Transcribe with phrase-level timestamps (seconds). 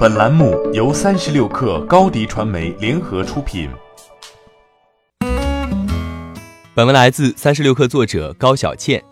[0.00, 3.68] 本栏目由三十六氪高低传媒联合出品。
[6.74, 9.04] 本文来自三十六氪作者高小倩。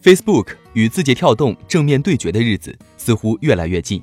[0.00, 4.00] Facebook 与字节跳动正面对决的日子似乎越来越近。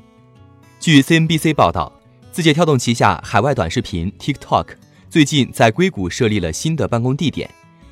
[0.82, 1.89] 据 CNBC 报道，
[2.34, 4.66] 字节跳动旗下海外短视频 TikTok
[5.09, 7.50] 最近在硅谷设立了新的办公地点，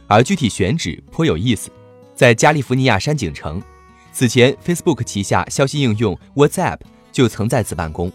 [0.08, 1.72] 而具体选址颇有意思，
[2.16, 3.64] 在加利福尼亚山景城。
[4.12, 6.80] 此前，Facebook 旗下消息应用 WhatsApp。
[7.12, 8.12] 就曾在此办公。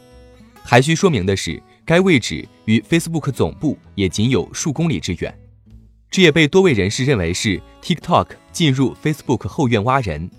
[0.62, 5.38] 还需说明的是，该位置与 Facebook 总部也仅有数公里之远。
[6.10, 10.30] 这也被多位人士认为是 TikTok 进入 Facebook 后院挖人。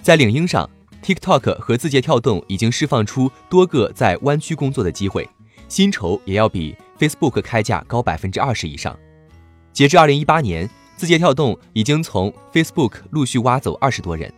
[0.00, 0.68] 在领英上
[1.02, 5.28] ，TikTok 和字节跳动已经释放出多个在湾区工作的机会，
[5.68, 8.98] 薪酬也要比 Facebook 开价高百分之二十以上。
[9.72, 14.32] 截至二零一八年，字节跳动已经从 Facebook 陆续挖走二十多人。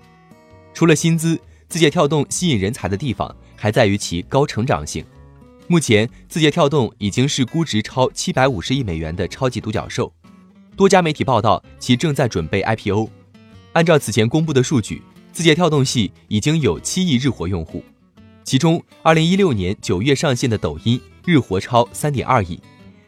[0.75, 1.39] 除了薪资。
[1.69, 5.05] 字节跳动吸引人才的地方还在于其高成长性。
[5.67, 10.11] 目前，字节跳动已经是估值超七百五十亿美元的超级独角兽。
[10.75, 13.11] 多家媒体报道，其正在准备 IPO。
[13.75, 17.85] 按照此前公布的数据，字节跳动系已经有七亿日活用户，
[18.45, 22.59] 其中二零一六年九月上线的抖音日活超三点二亿。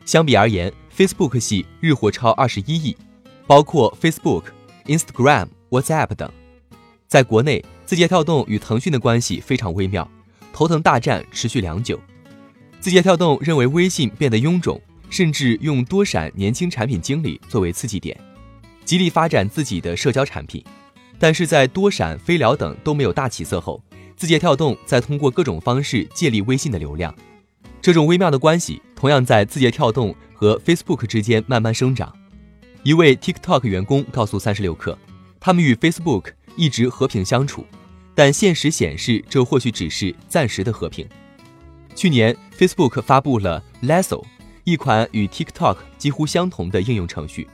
[0.05, 2.95] 相比而言，Facebook 系日活超二十一亿，
[3.47, 4.45] 包括 Facebook、
[4.85, 6.31] Instagram、WhatsApp 等。
[7.09, 7.65] 在国内。
[7.91, 10.09] 字节跳动与腾讯的关系非常微妙，
[10.53, 11.99] 头疼大战持续良久。
[12.79, 18.17] 字节跳动认为微信变得臃肿，甚至用多闪年轻产品经理作为刺激点，
[18.85, 20.65] 极力发展自己的社交产品。
[21.19, 23.83] 但是在多闪、飞聊等都没有大起色后，
[24.17, 27.13] 字节跳动在通过各种方式借力微信的流量。
[27.83, 32.17] 这种微妙的关系同样在字节跳动和 Facebook 之间慢慢生长。
[32.85, 34.97] 一位 TikTok 员工告诉三十六氪，
[35.41, 37.67] 他们与 Facebook 一直和平相处。
[38.21, 41.09] 但现实显示，这或许只是暂时的和平。
[41.95, 44.23] 去年，Facebook 发布了 Lasso，
[44.65, 47.49] 一款与 TikTok 几乎相同的应用程序。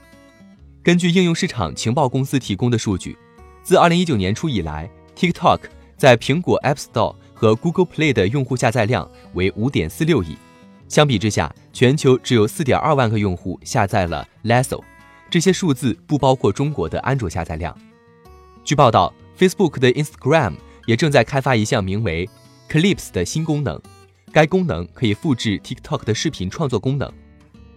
[0.83, 3.17] 根据应用市场情报公司提供的数据，
[3.63, 5.59] 自2019年初以来，TikTok
[5.95, 10.37] 在苹果 App Store 和 Google Play 的用户下载量为5.46亿。
[10.89, 14.83] 相比之下，全球只有4.2万个用户下载了 Lasso，
[15.29, 17.73] 这些数字不包括中国的安卓下载量。
[18.65, 19.13] 据报道。
[19.37, 20.55] Facebook 的 Instagram
[20.87, 22.27] 也正在开发一项名为
[22.69, 23.79] Clips 的新功能，
[24.31, 27.11] 该功能可以复制 TikTok 的视频创作功能。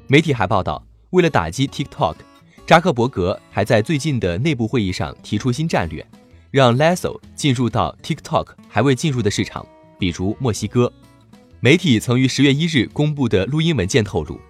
[0.07, 2.15] 媒体还报道，为了打击 TikTok，
[2.65, 6.07] 扎克伯格还在最近的内部会议上提出新战略，
[6.53, 9.67] 让 Lasso 进入到 TikTok 还未进入的市场，
[9.99, 10.93] 比如墨西哥。
[11.59, 14.41] 媒体曾于十月一日公布的录音文件透露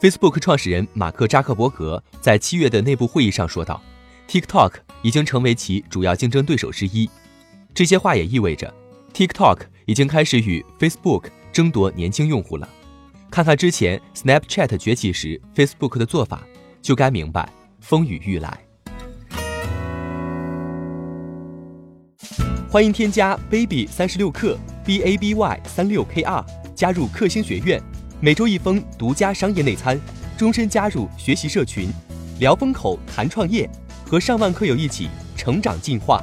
[0.00, 3.82] ，Facebook 创始人马克扎克伯格在七月的内部会议上说道。
[4.26, 4.72] TikTok
[5.02, 7.10] 已经成为其主要竞争对手之一，
[7.74, 8.72] 这些话也意味着
[9.12, 12.68] TikTok 已经开始与 Facebook 争夺年轻用户了。
[13.28, 16.44] 看看之前 Snapchat 崛起时 Facebook 的做法，
[16.80, 18.60] 就该明白风雨欲来。
[22.70, 26.46] 欢迎添加 baby 三十六克 b a b y 三六 k r
[26.76, 27.82] 加入克星学院，
[28.20, 30.00] 每周一封独家商业内参，
[30.38, 31.88] 终身加入学习社群，
[32.38, 33.68] 聊风口谈创业。
[34.06, 36.22] 和上万课友一起成长进化。